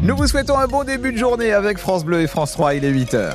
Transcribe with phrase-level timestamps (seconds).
[0.00, 2.84] Nous vous souhaitons un bon début de journée avec France Bleu et France 3, il
[2.84, 3.32] est 8h.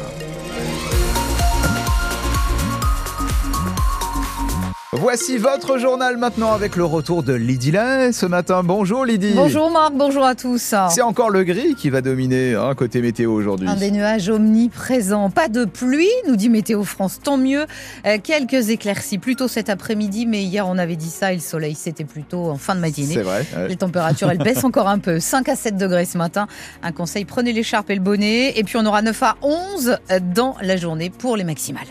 [4.95, 8.61] Voici votre journal maintenant avec le retour de Lydie Lay ce matin.
[8.64, 9.34] Bonjour Lydie.
[9.36, 10.75] Bonjour Marc, bonjour à tous.
[10.91, 13.68] C'est encore le gris qui va dominer hein, côté météo aujourd'hui.
[13.68, 15.32] Un des nuages omniprésents.
[15.32, 17.66] Pas de pluie, nous dit Météo France, tant mieux.
[18.06, 21.73] Euh, quelques éclaircies plutôt cet après-midi, mais hier on avait dit ça et le soleil
[21.73, 23.16] c'était plutôt en fin de matinée.
[23.16, 23.48] C'est vrai.
[23.68, 25.20] Les températures elles baissent encore un peu.
[25.20, 26.48] 5 à 7 degrés ce matin.
[26.84, 28.60] Un conseil, prenez l'écharpe et le bonnet.
[28.60, 29.97] Et puis on aura 9 à 11
[30.36, 31.88] dans la journée pour les maximales.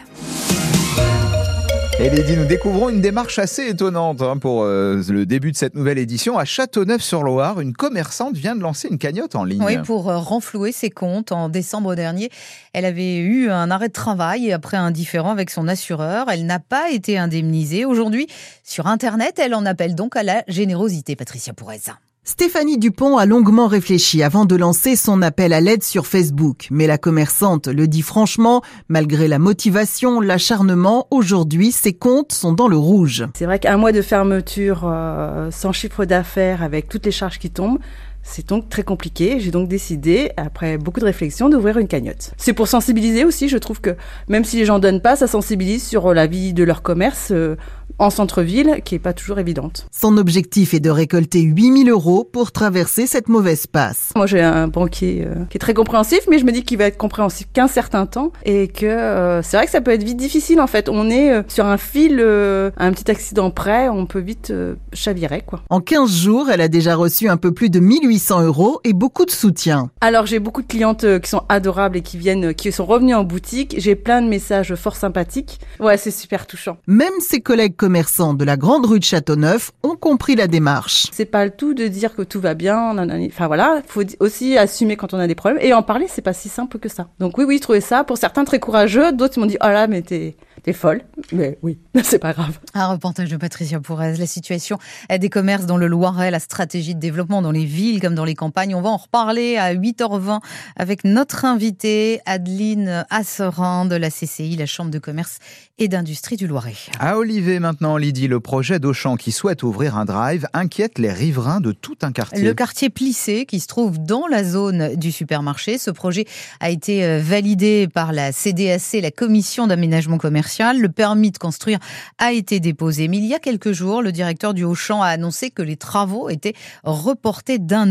[1.98, 5.74] Et Lydie, nous découvrons une démarche assez étonnante hein, pour euh, le début de cette
[5.74, 6.38] nouvelle édition.
[6.38, 9.62] À Châteauneuf-sur-Loire, une commerçante vient de lancer une cagnotte en ligne.
[9.62, 11.32] Oui, pour euh, renflouer ses comptes.
[11.32, 12.30] En décembre dernier,
[12.72, 16.26] elle avait eu un arrêt de travail après un différend avec son assureur.
[16.30, 17.84] Elle n'a pas été indemnisée.
[17.84, 18.26] Aujourd'hui,
[18.64, 21.80] sur Internet, elle en appelle donc à la générosité, Patricia Pourez.
[22.24, 26.68] Stéphanie Dupont a longuement réfléchi avant de lancer son appel à l'aide sur Facebook.
[26.70, 32.68] Mais la commerçante le dit franchement, malgré la motivation, l'acharnement, aujourd'hui, ses comptes sont dans
[32.68, 33.26] le rouge.
[33.34, 37.50] C'est vrai qu'un mois de fermeture euh, sans chiffre d'affaires avec toutes les charges qui
[37.50, 37.80] tombent,
[38.22, 39.40] c'est donc très compliqué.
[39.40, 42.32] J'ai donc décidé, après beaucoup de réflexion, d'ouvrir une cagnotte.
[42.36, 43.48] C'est pour sensibiliser aussi.
[43.48, 43.96] Je trouve que
[44.28, 47.56] même si les gens donnent pas, ça sensibilise sur la vie de leur commerce euh,
[47.98, 49.86] en centre-ville, qui est pas toujours évidente.
[49.90, 54.10] Son objectif est de récolter 8000 euros pour traverser cette mauvaise passe.
[54.16, 56.84] Moi, j'ai un banquier euh, qui est très compréhensif, mais je me dis qu'il va
[56.84, 60.16] être compréhensif qu'un certain temps et que euh, c'est vrai que ça peut être vite
[60.16, 60.88] difficile en fait.
[60.88, 64.52] On est sur un fil, un petit accident près, on peut vite
[64.92, 65.62] chavirer quoi.
[65.70, 68.92] En 15 jours, elle a déjà reçu un peu plus de 1800 800 euros et
[68.92, 69.90] beaucoup de soutien.
[70.02, 72.84] Alors j'ai beaucoup de clientes euh, qui sont adorables et qui viennent, euh, qui sont
[72.84, 73.74] revenues en boutique.
[73.78, 75.60] J'ai plein de messages fort sympathiques.
[75.80, 76.76] Ouais, c'est super touchant.
[76.86, 81.06] Même ses collègues commerçants de la grande rue de Châteauneuf ont compris la démarche.
[81.10, 82.94] C'est pas le tout de dire que tout va bien.
[83.28, 86.04] Enfin voilà, faut aussi assumer quand on a des problèmes et en parler.
[86.06, 87.08] C'est pas si simple que ça.
[87.18, 89.10] Donc oui, oui, je trouvais ça pour certains très courageux.
[89.12, 91.02] D'autres m'ont dit oh là, mais t'es t'es folle.
[91.32, 92.58] Mais oui, c'est pas grave.
[92.74, 94.16] Un reportage de Patricia Pourez.
[94.16, 94.78] La situation
[95.10, 98.34] des commerces dans le Loiret, la stratégie de développement dans les villes comme dans les
[98.34, 98.74] campagnes.
[98.74, 100.40] On va en reparler à 8h20
[100.76, 105.38] avec notre invitée Adeline Asserin de la CCI, la Chambre de commerce
[105.78, 106.74] et d'industrie du Loiret.
[106.98, 111.60] À Olivet maintenant, Lydie, le projet d'Auchan qui souhaite ouvrir un drive inquiète les riverains
[111.60, 112.42] de tout un quartier.
[112.42, 115.78] Le quartier Plissé qui se trouve dans la zone du supermarché.
[115.78, 116.26] Ce projet
[116.60, 120.51] a été validé par la CDAC, la Commission d'aménagement commercial.
[120.60, 121.78] Le permis de construire
[122.18, 123.08] a été déposé.
[123.08, 126.28] Mais il y a quelques jours, le directeur du Auchan a annoncé que les travaux
[126.28, 126.54] étaient
[126.84, 127.82] reportés d'un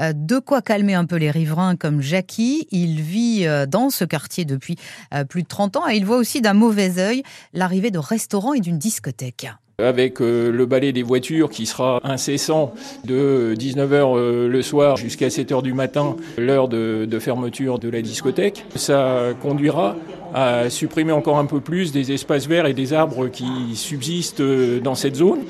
[0.00, 2.66] euh, de quoi calmer un peu les riverains comme Jackie.
[2.70, 4.76] Il vit euh, dans ce quartier depuis
[5.14, 8.54] euh, plus de 30 ans et il voit aussi d'un mauvais œil l'arrivée de restaurants
[8.54, 9.48] et d'une discothèque
[9.78, 12.72] avec le balai des voitures qui sera incessant
[13.04, 18.64] de 19h le soir jusqu'à 7h du matin, l'heure de, fermeture de la discothèque.
[18.76, 19.96] Ça conduira
[20.34, 24.94] à supprimer encore un peu plus des espaces verts et des arbres qui subsistent dans
[24.94, 25.40] cette zone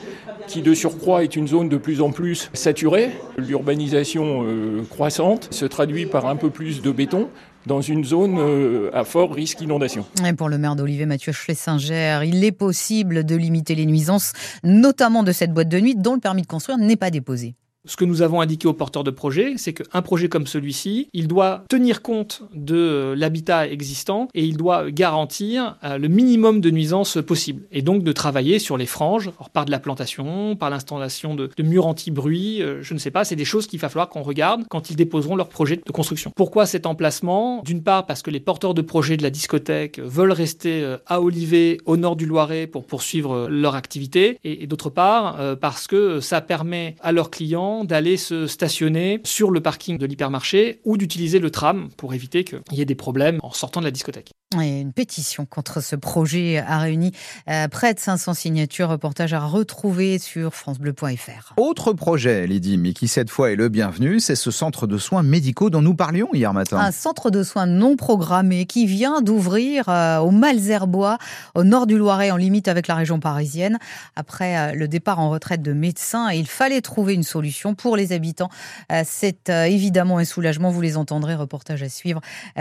[0.47, 3.11] qui de surcroît est une zone de plus en plus saturée.
[3.37, 7.29] L'urbanisation euh, croissante se traduit par un peu plus de béton
[7.67, 10.05] dans une zone euh, à fort risque d'inondation.
[10.37, 14.33] pour le maire d'Olivet, Mathieu Schlesinger, il est possible de limiter les nuisances,
[14.65, 17.55] notamment de cette boîte de nuit dont le permis de construire n'est pas déposé.
[17.85, 21.27] Ce que nous avons indiqué aux porteurs de projets, c'est qu'un projet comme celui-ci, il
[21.27, 26.71] doit tenir compte de euh, l'habitat existant et il doit garantir euh, le minimum de
[26.71, 27.65] nuisances possible.
[27.73, 31.89] Et donc de travailler sur les franges, par de la plantation, par l'installation de, murs
[31.89, 34.91] anti-bruit, euh, je ne sais pas, c'est des choses qu'il va falloir qu'on regarde quand
[34.91, 36.31] ils déposeront leur projet de construction.
[36.37, 37.63] Pourquoi cet emplacement?
[37.65, 41.79] D'une part parce que les porteurs de projets de la discothèque veulent rester à Olivet,
[41.85, 46.95] au nord du Loiret, pour poursuivre leur activité, et d'autre part parce que ça permet
[47.01, 51.89] à leurs clients d'aller se stationner sur le parking de l'hypermarché ou d'utiliser le tram
[51.97, 54.33] pour éviter qu'il y ait des problèmes en sortant de la discothèque.
[54.61, 57.13] Et une pétition contre ce projet a réuni
[57.49, 58.89] euh, près de 500 signatures.
[58.89, 61.55] Reportage à retrouver sur francebleu.fr.
[61.57, 65.23] Autre projet, Lydie, mais qui cette fois est le bienvenu, c'est ce centre de soins
[65.23, 66.79] médicaux dont nous parlions hier matin.
[66.79, 71.19] Un centre de soins non programmé qui vient d'ouvrir euh, au Malzerbois,
[71.55, 73.79] au nord du Loiret, en limite avec la région parisienne.
[74.17, 78.13] Après euh, le départ en retraite de médecins, il fallait trouver une solution pour les
[78.13, 78.51] habitants.
[79.05, 80.71] C'est évidemment un soulagement.
[80.71, 81.35] Vous les entendrez.
[81.35, 82.21] Reportage à suivre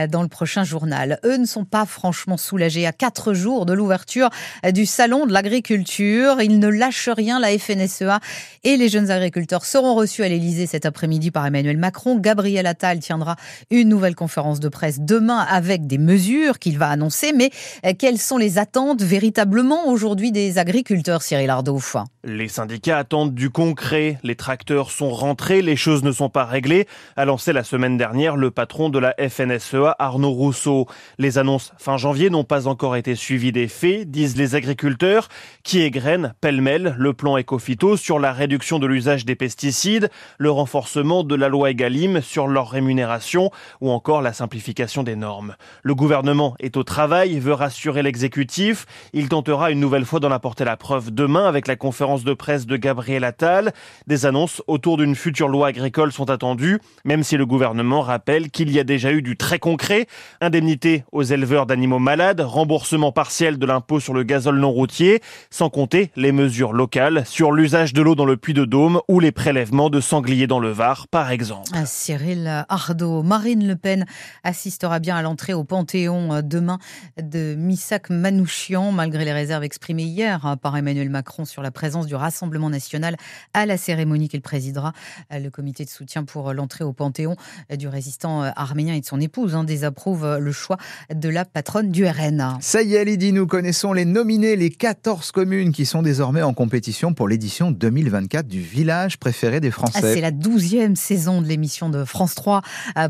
[0.09, 1.19] dans le prochain journal.
[1.25, 4.29] Eux ne sont pas franchement soulagé à quatre jours de l'ouverture
[4.73, 6.41] du salon de l'agriculture.
[6.41, 7.39] Il ne lâche rien.
[7.39, 8.19] La FNSEA
[8.63, 12.17] et les jeunes agriculteurs seront reçus à l'Elysée cet après-midi par Emmanuel Macron.
[12.17, 13.35] Gabriel Attal tiendra
[13.69, 17.33] une nouvelle conférence de presse demain avec des mesures qu'il va annoncer.
[17.33, 17.49] Mais
[17.85, 21.79] euh, quelles sont les attentes véritablement aujourd'hui des agriculteurs, Cyril Ardo
[22.23, 24.19] Les syndicats attendent du concret.
[24.23, 28.35] Les tracteurs sont rentrés, les choses ne sont pas réglées, a lancé la semaine dernière
[28.35, 30.87] le patron de la FNSEA, Arnaud Rousseau.
[31.17, 35.27] Les annonces fin janvier n'ont pas encore été suivies des faits, disent les agriculteurs,
[35.63, 41.23] qui égrènent pêle-mêle le plan Ecofito sur la réduction de l'usage des pesticides, le renforcement
[41.23, 45.55] de la loi Egalim sur leur rémunération ou encore la simplification des normes.
[45.83, 48.85] Le gouvernement est au travail, veut rassurer l'exécutif.
[49.13, 52.65] Il tentera une nouvelle fois d'en apporter la preuve demain avec la conférence de presse
[52.65, 53.73] de Gabriel Attal.
[54.07, 58.71] Des annonces autour d'une future loi agricole sont attendues, même si le gouvernement rappelle qu'il
[58.71, 60.07] y a déjà eu du très concret.
[60.41, 65.69] Indemnité aux éleveurs d'animaux malades, remboursement partiel de l'impôt sur le gazole non routier, sans
[65.69, 69.31] compter les mesures locales sur l'usage de l'eau dans le puits de Dôme ou les
[69.31, 71.69] prélèvements de sangliers dans le Var, par exemple.
[71.73, 74.05] Ah, Cyril Ardo, Marine Le Pen
[74.43, 76.79] assistera bien à l'entrée au Panthéon euh, demain
[77.21, 82.07] de Missak Manouchian, malgré les réserves exprimées hier hein, par Emmanuel Macron sur la présence
[82.07, 83.15] du Rassemblement national
[83.53, 84.41] à la cérémonie qu'il
[84.71, 84.93] présidera.
[85.33, 87.35] Euh, le comité de soutien pour l'entrée au Panthéon
[87.71, 90.77] euh, du résistant arménien et de son épouse hein, désapprouve le choix
[91.13, 92.57] de la patronne du RN.
[92.61, 96.53] Ça y est, Lydie, nous connaissons les nominés, les 14 communes qui sont désormais en
[96.53, 99.99] compétition pour l'édition 2024 du village préféré des Français.
[100.03, 102.61] Ah, c'est la douzième saison de l'émission de France 3,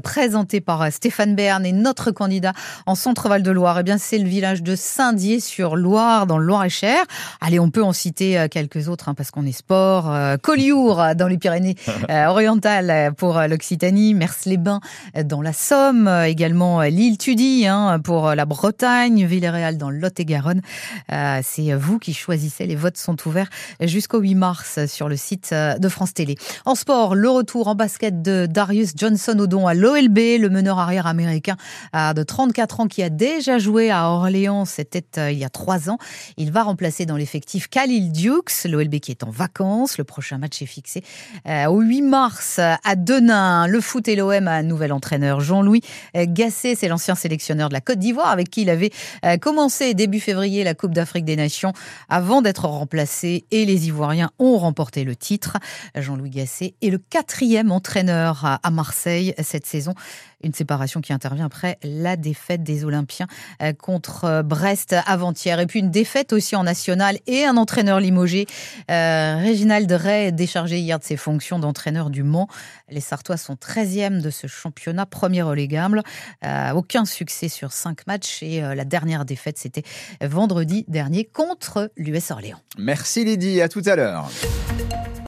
[0.03, 2.53] présentée par Stéphane Bern et notre candidat
[2.85, 3.79] en Centre-Val de Loire.
[3.79, 7.03] Eh bien, c'est le village de Saint-Dié-sur-Loire, dans le Loir-et-Cher.
[7.39, 10.11] Allez, on peut en citer euh, quelques autres, hein, parce qu'on est sport.
[10.11, 14.13] Euh, Collioure, dans les Pyrénées-Orientales, euh, pour l'Occitanie.
[14.13, 14.79] Mers-les-Bains,
[15.25, 16.07] dans la Somme.
[16.25, 19.25] Également l'île Tudy, hein, pour la Bretagne.
[19.25, 20.61] Villarreal, dans Lot-et-Garonne.
[21.43, 22.65] c'est vous qui choisissez.
[22.65, 23.49] Les votes sont ouverts
[23.81, 26.35] jusqu'au 8 mars sur le site de France Télé.
[26.65, 31.57] En sport, le retour en basket de Darius Johnson-Odon à l'OLB, le meneur arrière américain
[31.93, 35.89] de 34 ans qui a déjà joué à Orléans, c'était euh, il y a trois
[35.89, 35.97] ans.
[36.37, 39.97] Il va remplacer dans l'effectif Khalil Dukes, l'OLB qui est en vacances.
[39.97, 41.03] Le prochain match est fixé
[41.40, 43.67] euh, au 8 mars à Denain.
[43.67, 45.81] Le foot et l'OM a un nouvel entraîneur, Jean-Louis
[46.15, 46.75] Gasset.
[46.75, 48.91] C'est l'ancien sélectionneur de la Côte d'Ivoire avec qui il avait
[49.25, 51.73] euh, commencé début février la Coupe d'Afrique des Nations
[52.09, 55.57] avant d'être remplacé et les Ivoiriens ont remporté le titre.
[55.95, 59.93] Jean-Louis Gasset est le quatrième entraîneur à Marseille cette saison.
[60.43, 63.27] Une séparation qui intervient après la défaite des Olympiens
[63.61, 65.59] euh, contre euh, Brest avant-hier.
[65.59, 68.47] Et puis une défaite aussi en national et un entraîneur limogé.
[68.89, 72.47] Euh, Réginald Ray déchargé hier de ses fonctions d'entraîneur du Mans.
[72.89, 76.03] Les Sartois sont 13e de ce championnat, premier relégable.
[76.75, 79.83] aucun succès sur cinq matchs et la dernière défaite, c'était
[80.21, 82.59] vendredi dernier contre l'US Orléans.
[82.77, 84.29] Merci Lydie, à tout à l'heure.